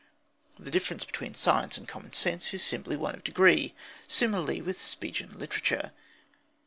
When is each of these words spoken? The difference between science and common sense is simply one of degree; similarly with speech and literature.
The 0.57 0.71
difference 0.71 1.05
between 1.05 1.35
science 1.35 1.77
and 1.77 1.87
common 1.87 2.13
sense 2.13 2.55
is 2.55 2.63
simply 2.63 2.97
one 2.97 3.13
of 3.13 3.23
degree; 3.23 3.75
similarly 4.07 4.59
with 4.59 4.81
speech 4.81 5.21
and 5.21 5.35
literature. 5.35 5.91